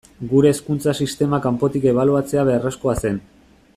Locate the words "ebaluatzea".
1.93-2.47